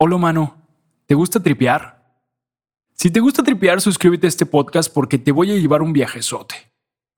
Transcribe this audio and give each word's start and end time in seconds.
Hola, 0.00 0.16
mano. 0.16 0.54
¿Te 1.06 1.16
gusta 1.16 1.42
tripear? 1.42 2.04
Si 2.94 3.10
te 3.10 3.18
gusta 3.18 3.42
tripear, 3.42 3.80
suscríbete 3.80 4.28
a 4.28 4.30
este 4.30 4.46
podcast 4.46 4.94
porque 4.94 5.18
te 5.18 5.32
voy 5.32 5.50
a 5.50 5.56
llevar 5.56 5.82
un 5.82 5.92
viajezote. 5.92 6.54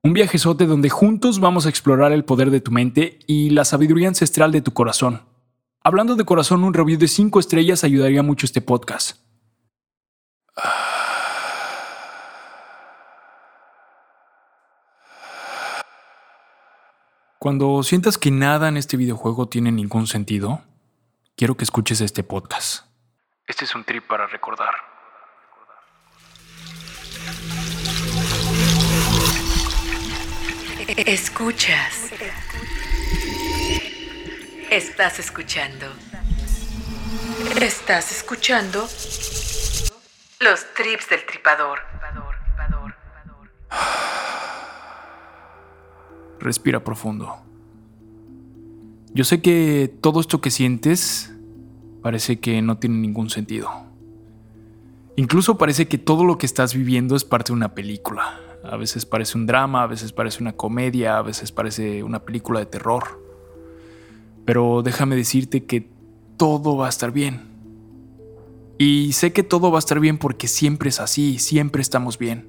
Un 0.03 0.15
viajezote 0.15 0.65
donde 0.65 0.89
juntos 0.89 1.41
vamos 1.41 1.67
a 1.67 1.69
explorar 1.69 2.11
el 2.13 2.25
poder 2.25 2.51
de 2.51 2.63
tu 2.63 2.71
mente 2.71 3.19
y 3.27 3.51
la 3.51 3.67
sabiduría 3.67 4.09
ancestral 4.09 4.51
de 4.51 4.63
tu 4.63 4.73
corazón. 4.73 5.21
Hablando 5.85 6.17
de 6.17 6.25
corazón, 6.25 6.65
un 6.65 6.73
review 6.73 6.99
de 6.99 7.09
5 7.09 7.39
estrellas 7.39 7.85
ayudaría 7.85 8.23
mucho 8.23 8.47
este 8.47 8.63
podcast. 8.63 9.19
Cuando 17.39 17.83
sientas 17.83 18.17
que 18.17 18.31
nada 18.31 18.69
en 18.69 18.79
este 18.79 18.97
videojuego 18.97 19.49
tiene 19.49 19.71
ningún 19.71 20.07
sentido, 20.07 20.63
quiero 21.41 21.57
que 21.57 21.65
escuches 21.65 22.03
este 22.03 22.23
podcast. 22.23 22.85
Este 23.47 23.65
es 23.65 23.75
un 23.75 23.83
trip 23.83 24.07
para 24.07 24.27
recordar. 24.27 24.75
Escuchas. 30.87 32.13
Estás 34.71 35.19
escuchando. 35.19 35.87
Estás 37.63 38.13
escuchando 38.13 38.87
los 40.41 40.75
trips 40.75 41.09
del 41.09 41.25
tripador. 41.25 41.81
Respira 46.39 46.85
profundo. 46.85 47.47
Yo 49.13 49.25
sé 49.25 49.43
que 49.43 49.93
todo 50.01 50.21
esto 50.21 50.41
que 50.41 50.51
sientes 50.51 51.30
parece 52.03 52.41
que 52.41 52.63
no 52.63 52.79
tiene 52.79 52.97
ningún 52.97 53.31
sentido. 53.31 53.71
Incluso 55.17 55.59
parece 55.59 55.89
que 55.89 55.99
todo 55.99 56.25
lo 56.25 56.39
que 56.39 56.47
estás 56.47 56.75
viviendo 56.75 57.17
es 57.17 57.25
parte 57.25 57.53
de 57.53 57.57
una 57.57 57.75
película. 57.75 58.41
A 58.63 58.77
veces 58.77 59.07
parece 59.07 59.37
un 59.37 59.47
drama, 59.47 59.83
a 59.83 59.87
veces 59.87 60.13
parece 60.13 60.43
una 60.43 60.55
comedia, 60.55 61.19
a 61.19 61.23
veces 61.23 61.53
parece 61.53 62.03
una 62.03 62.25
película 62.25 62.61
de 62.61 62.67
terror. 62.67 63.21
Pero 64.45 64.83
déjame 64.83 65.17
decirte 65.17 65.65
que 65.65 65.89
todo 66.37 66.77
va 66.77 66.87
a 66.87 66.89
estar 66.89 67.13
bien. 67.13 67.51
Y 68.79 69.13
sé 69.13 69.33
que 69.33 69.43
todo 69.43 69.71
va 69.71 69.79
a 69.79 69.81
estar 69.81 70.01
bien 70.01 70.17
porque 70.17 70.49
siempre 70.49 70.89
es 70.89 71.01
así, 71.01 71.39
siempre 71.39 71.83
estamos 71.83 72.17
bien. 72.17 72.49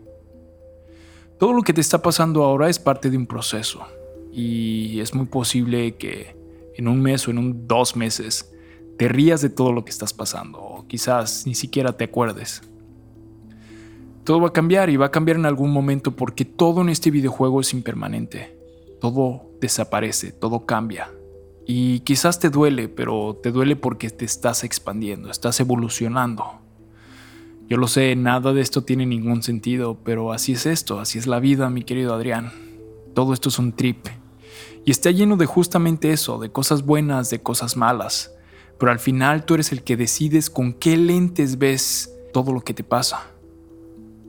Todo 1.37 1.53
lo 1.53 1.63
que 1.63 1.73
te 1.73 1.81
está 1.81 2.01
pasando 2.01 2.43
ahora 2.43 2.69
es 2.69 2.79
parte 2.79 3.09
de 3.09 3.17
un 3.17 3.27
proceso. 3.27 3.85
Y 4.31 4.99
es 5.01 5.13
muy 5.13 5.25
posible 5.25 5.95
que 5.97 6.37
en 6.77 6.87
un 6.87 7.01
mes 7.01 7.27
o 7.27 7.31
en 7.31 7.37
un 7.37 7.67
dos 7.67 7.95
meses 7.95 8.50
te 9.01 9.07
rías 9.07 9.41
de 9.41 9.49
todo 9.49 9.71
lo 9.71 9.83
que 9.83 9.89
estás 9.89 10.13
pasando 10.13 10.59
o 10.59 10.85
quizás 10.87 11.47
ni 11.47 11.55
siquiera 11.55 11.91
te 11.91 12.03
acuerdes. 12.03 12.61
Todo 14.23 14.41
va 14.41 14.49
a 14.49 14.53
cambiar 14.53 14.91
y 14.91 14.95
va 14.95 15.07
a 15.07 15.11
cambiar 15.11 15.37
en 15.37 15.47
algún 15.47 15.71
momento 15.71 16.15
porque 16.15 16.45
todo 16.45 16.81
en 16.81 16.89
este 16.89 17.09
videojuego 17.09 17.61
es 17.61 17.73
impermanente. 17.73 18.55
Todo 18.99 19.49
desaparece, 19.59 20.31
todo 20.31 20.67
cambia. 20.67 21.09
Y 21.65 22.01
quizás 22.01 22.39
te 22.39 22.51
duele, 22.51 22.89
pero 22.89 23.39
te 23.41 23.51
duele 23.51 23.75
porque 23.75 24.11
te 24.11 24.23
estás 24.23 24.63
expandiendo, 24.63 25.31
estás 25.31 25.59
evolucionando. 25.59 26.59
Yo 27.67 27.77
lo 27.77 27.87
sé, 27.87 28.15
nada 28.15 28.53
de 28.53 28.61
esto 28.61 28.83
tiene 28.83 29.07
ningún 29.07 29.41
sentido, 29.41 29.97
pero 30.03 30.31
así 30.31 30.51
es 30.51 30.67
esto, 30.67 30.99
así 30.99 31.17
es 31.17 31.25
la 31.25 31.39
vida, 31.39 31.71
mi 31.71 31.83
querido 31.83 32.13
Adrián. 32.13 32.51
Todo 33.15 33.33
esto 33.33 33.49
es 33.49 33.57
un 33.57 33.73
trip, 33.73 34.05
y 34.85 34.91
está 34.91 35.09
lleno 35.09 35.37
de 35.37 35.47
justamente 35.47 36.11
eso, 36.11 36.37
de 36.37 36.51
cosas 36.51 36.85
buenas, 36.85 37.31
de 37.31 37.41
cosas 37.41 37.75
malas. 37.77 38.35
Pero 38.81 38.91
al 38.91 38.97
final 38.97 39.45
tú 39.45 39.53
eres 39.53 39.71
el 39.71 39.83
que 39.83 39.95
decides 39.95 40.49
con 40.49 40.73
qué 40.73 40.97
lentes 40.97 41.59
ves 41.59 42.11
todo 42.33 42.51
lo 42.51 42.61
que 42.61 42.73
te 42.73 42.83
pasa. 42.83 43.27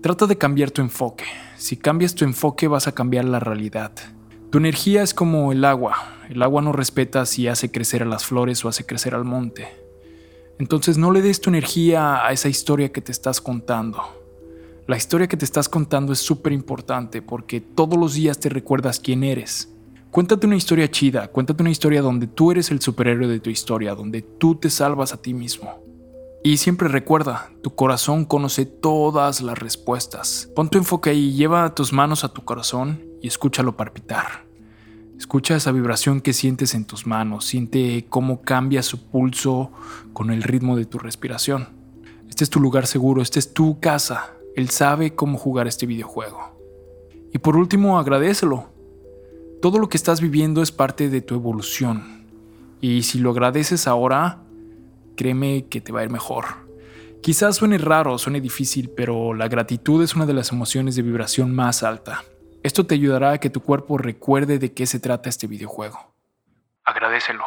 Trata 0.03 0.27
de 0.27 0.37
cambiar 0.37 0.71
tu 0.71 0.83
enfoque. 0.83 1.25
Si 1.57 1.79
cambias 1.79 2.15
tu 2.15 2.27
enfoque 2.27 2.69
vas 2.69 2.87
a 2.87 2.93
cambiar 2.93 3.25
la 3.25 3.41
realidad. 3.41 3.93
Tu 4.51 4.59
energía 4.59 5.03
es 5.03 5.15
como 5.15 5.53
el 5.53 5.65
agua. 5.65 5.97
El 6.29 6.43
agua 6.43 6.61
no 6.61 6.73
respeta 6.73 7.25
si 7.25 7.49
hace 7.49 7.71
crecer 7.71 8.03
a 8.03 8.05
las 8.05 8.27
flores 8.27 8.63
o 8.63 8.69
hace 8.69 8.85
crecer 8.85 9.15
al 9.15 9.25
monte. 9.25 9.69
Entonces 10.59 10.99
no 10.99 11.13
le 11.13 11.23
des 11.23 11.41
tu 11.41 11.49
energía 11.49 12.23
a 12.23 12.31
esa 12.33 12.51
historia 12.51 12.93
que 12.93 13.01
te 13.01 13.11
estás 13.11 13.41
contando. 13.41 14.03
La 14.87 14.99
historia 14.99 15.29
que 15.29 15.39
te 15.39 15.47
estás 15.47 15.71
contando 15.71 16.13
es 16.13 16.19
súper 16.19 16.53
importante 16.53 17.23
porque 17.23 17.63
todos 17.63 17.99
los 17.99 18.13
días 18.13 18.39
te 18.39 18.51
recuerdas 18.51 19.01
quién 19.01 19.25
eres 19.25 19.72
Cuéntate 20.13 20.47
una 20.47 20.57
historia 20.57 20.91
chida, 20.91 21.29
cuéntate 21.29 21.63
una 21.63 21.71
historia 21.71 22.03
donde 22.03 22.27
tú 22.27 22.51
eres 22.51 22.71
el 22.71 22.83
superhéroe 22.83 23.29
de 23.29 23.41
tu 23.41 23.49
historia, 23.49 23.95
donde 23.95 24.21
tú 24.21 24.57
te 24.57 24.69
salvas 24.69 25.15
a 25.15 25.23
ti 25.23 25.33
mismo. 25.33 25.83
Y 26.45 26.59
siempre 26.59 26.89
recuerda, 26.89 27.51
tu 27.63 27.75
corazón 27.75 28.27
conoce 28.27 28.67
todas 28.67 29.41
las 29.41 29.59
respuestas. 29.59 30.51
Pon 30.55 30.69
tu 30.69 30.77
enfoque 30.77 31.09
ahí, 31.09 31.33
lleva 31.33 31.75
tus 31.75 31.95
manos 31.95 32.25
a 32.25 32.29
tu 32.29 32.45
corazón 32.45 33.03
y 33.23 33.27
escúchalo 33.27 33.75
palpitar. 33.75 34.45
Escucha 35.17 35.57
esa 35.57 35.73
vibración 35.73 36.21
que 36.21 36.35
sientes 36.35 36.75
en 36.75 36.85
tus 36.85 37.07
manos, 37.07 37.47
siente 37.47 38.05
cómo 38.11 38.43
cambia 38.43 38.83
su 38.83 39.09
pulso 39.09 39.73
con 40.13 40.31
el 40.31 40.43
ritmo 40.43 40.77
de 40.77 40.85
tu 40.85 40.99
respiración. 40.99 41.69
Este 42.29 42.45
es 42.45 42.51
tu 42.51 42.61
lugar 42.61 42.87
seguro, 42.87 43.23
esta 43.23 43.39
es 43.39 43.55
tu 43.55 43.81
casa. 43.81 44.35
Él 44.57 44.69
sabe 44.69 45.15
cómo 45.15 45.39
jugar 45.39 45.69
este 45.69 45.87
videojuego. 45.87 46.61
Y 47.33 47.39
por 47.39 47.57
último, 47.57 47.99
agradecelo. 47.99 48.72
Todo 49.63 49.79
lo 49.79 49.89
que 49.89 49.97
estás 49.97 50.21
viviendo 50.21 50.61
es 50.61 50.73
parte 50.73 51.09
de 51.09 51.21
tu 51.21 51.37
evolución. 51.37 52.27
Y 52.81 53.05
si 53.05 53.21
lo 53.21 53.31
agradeces 53.31 53.87
ahora, 53.87 54.41
créeme 55.17 55.69
que 55.69 55.81
te 55.81 55.93
va 55.93 56.01
a 56.01 56.03
ir 56.03 56.11
mejor. 56.11 56.47
Quizás 57.23 57.55
suene 57.55 57.79
raro, 57.79 58.19
suene 58.19 58.41
difícil, 58.41 58.91
pero 58.91 59.35
la 59.35 59.47
gratitud 59.47 60.03
es 60.03 60.17
una 60.17 60.27
de 60.27 60.35
las 60.35 60.51
emociones 60.51 60.97
de 60.97 61.03
vibración 61.03 61.55
más 61.55 61.85
alta. 61.85 62.25
Esto 62.65 62.87
te 62.87 62.97
ayudará 62.97 63.31
a 63.31 63.39
que 63.39 63.51
tu 63.51 63.61
cuerpo 63.61 63.99
recuerde 63.99 64.59
de 64.59 64.73
qué 64.73 64.85
se 64.85 64.99
trata 64.99 65.29
este 65.29 65.47
videojuego. 65.47 66.13
Agradecelo. 66.83 67.45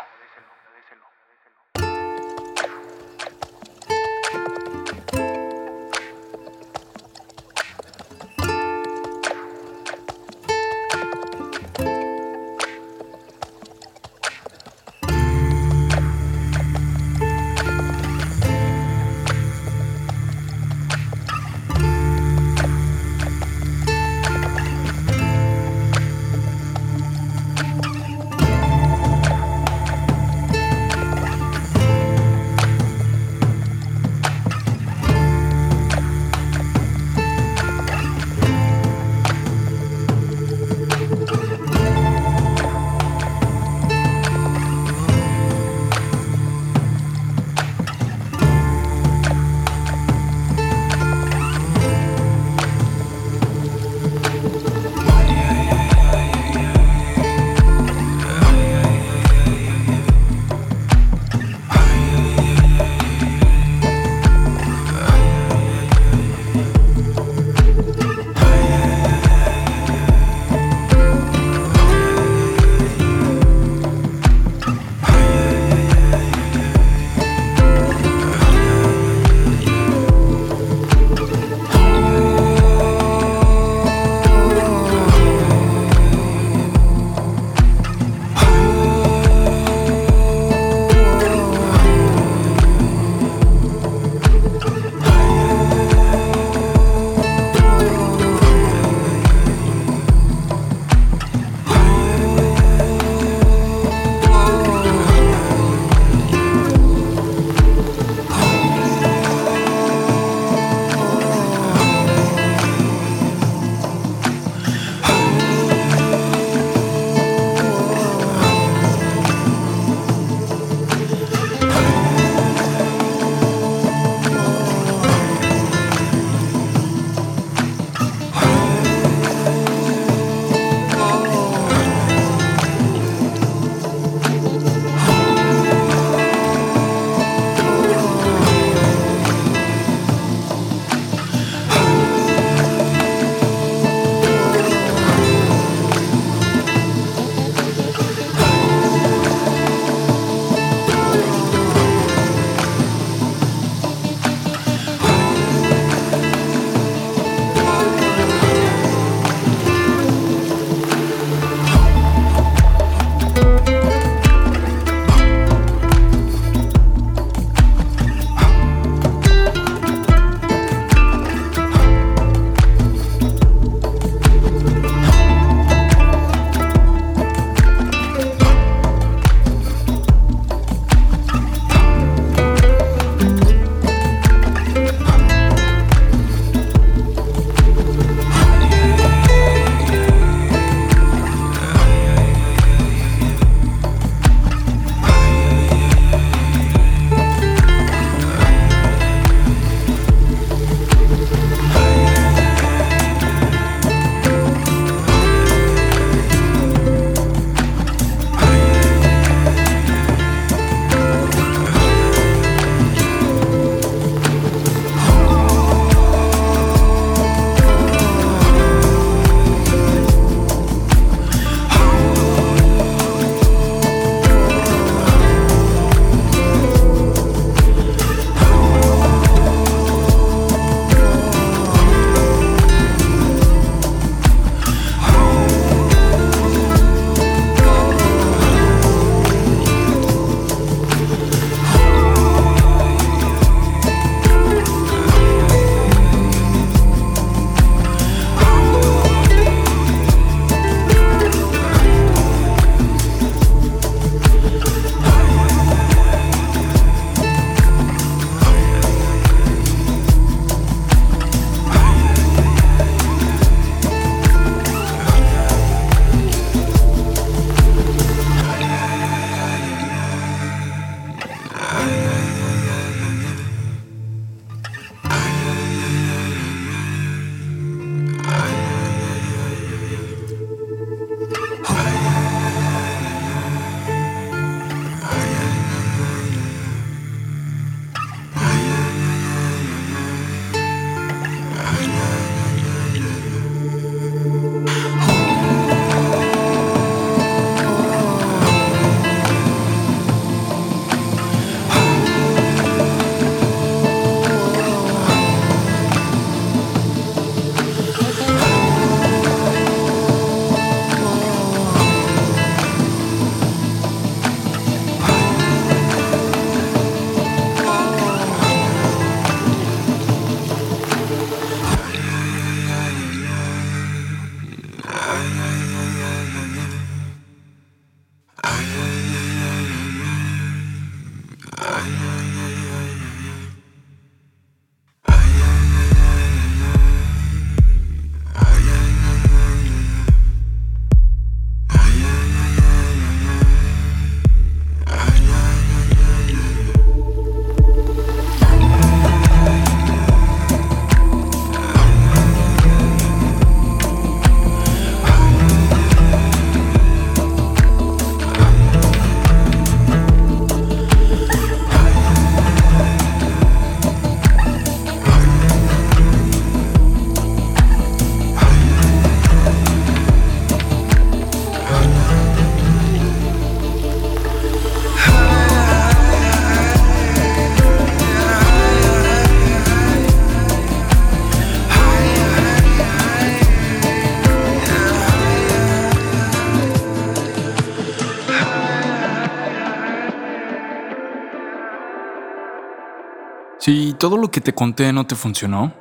Todo 393.95 394.17
lo 394.17 394.29
que 394.31 394.41
te 394.41 394.53
conté 394.53 394.91
no 394.93 395.07
te 395.07 395.15
funcionó, 395.15 395.73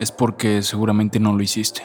es 0.00 0.10
porque 0.10 0.62
seguramente 0.62 1.20
no 1.20 1.32
lo 1.32 1.42
hiciste. 1.42 1.82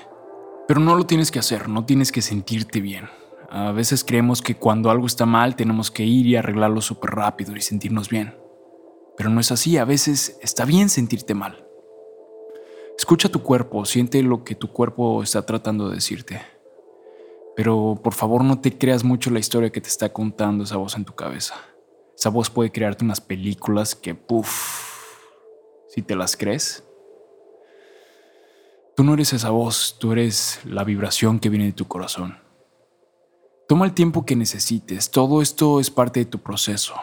Pero 0.67 0.79
no 0.79 0.95
lo 0.95 1.05
tienes 1.05 1.31
que 1.31 1.39
hacer, 1.39 1.69
no 1.69 1.85
tienes 1.85 2.11
que 2.11 2.21
sentirte 2.21 2.81
bien. 2.81 3.09
A 3.49 3.71
veces 3.71 4.03
creemos 4.03 4.41
que 4.41 4.55
cuando 4.55 4.89
algo 4.89 5.05
está 5.05 5.25
mal 5.25 5.55
tenemos 5.55 5.91
que 5.91 6.03
ir 6.03 6.25
y 6.25 6.35
arreglarlo 6.35 6.81
súper 6.81 7.11
rápido 7.11 7.55
y 7.55 7.61
sentirnos 7.61 8.09
bien. 8.09 8.35
Pero 9.17 9.29
no 9.29 9.39
es 9.39 9.51
así, 9.51 9.77
a 9.77 9.85
veces 9.85 10.37
está 10.41 10.65
bien 10.65 10.89
sentirte 10.89 11.33
mal. 11.33 11.65
Escucha 12.97 13.29
tu 13.29 13.43
cuerpo, 13.43 13.85
siente 13.85 14.23
lo 14.23 14.43
que 14.43 14.55
tu 14.55 14.71
cuerpo 14.71 15.21
está 15.21 15.45
tratando 15.45 15.89
de 15.89 15.95
decirte. 15.95 16.41
Pero 17.55 17.99
por 18.03 18.13
favor 18.13 18.43
no 18.43 18.59
te 18.59 18.77
creas 18.77 19.03
mucho 19.03 19.29
la 19.29 19.39
historia 19.39 19.69
que 19.69 19.81
te 19.81 19.89
está 19.89 20.11
contando 20.11 20.63
esa 20.63 20.77
voz 20.77 20.95
en 20.95 21.05
tu 21.05 21.13
cabeza. 21.13 21.55
Esa 22.17 22.29
voz 22.29 22.49
puede 22.49 22.71
crearte 22.71 23.05
unas 23.05 23.21
películas 23.21 23.95
que, 23.95 24.15
puff, 24.15 24.84
si 25.89 26.01
te 26.01 26.15
las 26.15 26.37
crees. 26.37 26.83
Tú 28.95 29.03
no 29.03 29.13
eres 29.13 29.33
esa 29.33 29.49
voz, 29.49 29.97
tú 29.99 30.13
eres 30.13 30.61
la 30.63 30.83
vibración 30.83 31.39
que 31.39 31.49
viene 31.49 31.65
de 31.65 31.73
tu 31.73 31.87
corazón. 31.87 32.39
Toma 33.67 33.85
el 33.85 33.93
tiempo 33.93 34.25
que 34.25 34.35
necesites, 34.35 35.11
todo 35.11 35.41
esto 35.41 35.79
es 35.79 35.89
parte 35.89 36.21
de 36.21 36.25
tu 36.25 36.39
proceso. 36.39 36.95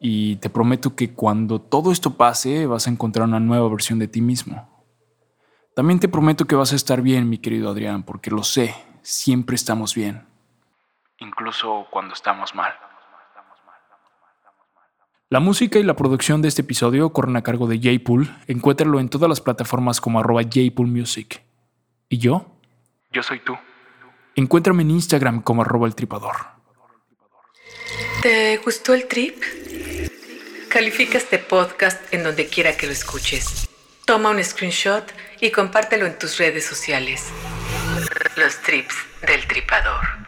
Y 0.00 0.36
te 0.36 0.50
prometo 0.50 0.96
que 0.96 1.14
cuando 1.14 1.60
todo 1.60 1.92
esto 1.92 2.16
pase 2.16 2.66
vas 2.66 2.86
a 2.86 2.90
encontrar 2.90 3.28
una 3.28 3.40
nueva 3.40 3.68
versión 3.68 3.98
de 3.98 4.08
ti 4.08 4.20
mismo. 4.20 4.68
También 5.74 6.00
te 6.00 6.08
prometo 6.08 6.46
que 6.46 6.54
vas 6.54 6.72
a 6.72 6.76
estar 6.76 7.02
bien, 7.02 7.28
mi 7.28 7.38
querido 7.38 7.70
Adrián, 7.70 8.02
porque 8.02 8.30
lo 8.30 8.42
sé, 8.42 8.74
siempre 9.02 9.56
estamos 9.56 9.94
bien. 9.94 10.26
Incluso 11.18 11.86
cuando 11.90 12.14
estamos 12.14 12.54
mal. 12.54 12.72
La 15.30 15.40
música 15.40 15.78
y 15.78 15.82
la 15.82 15.96
producción 15.96 16.42
de 16.42 16.48
este 16.48 16.62
episodio 16.62 17.10
corren 17.10 17.36
a 17.36 17.42
cargo 17.42 17.66
de 17.66 17.78
J-Pool. 17.78 18.30
Encuéntralo 18.46 19.00
en 19.00 19.08
todas 19.08 19.28
las 19.28 19.40
plataformas 19.40 20.00
como 20.00 20.20
arroba 20.20 20.42
Music. 20.78 21.42
¿Y 22.10 22.18
yo? 22.18 22.46
Yo 23.10 23.22
soy 23.22 23.40
tú. 23.40 23.56
Encuéntrame 24.36 24.82
en 24.82 24.90
Instagram 24.90 25.40
como 25.42 25.62
arroba 25.62 25.86
el 25.86 25.94
tripador. 25.94 26.36
¿Te 28.22 28.58
gustó 28.58 28.92
el 28.92 29.06
trip? 29.08 29.42
Califica 30.68 31.16
este 31.16 31.38
podcast 31.38 32.12
en 32.12 32.22
donde 32.22 32.46
quiera 32.46 32.76
que 32.76 32.86
lo 32.86 32.92
escuches. 32.92 33.68
Toma 34.04 34.30
un 34.30 34.44
screenshot 34.44 35.10
y 35.40 35.50
compártelo 35.50 36.04
en 36.04 36.18
tus 36.18 36.36
redes 36.36 36.66
sociales. 36.66 37.30
Los 38.36 38.60
trips 38.60 38.94
del 39.26 39.46
tripador. 39.46 40.23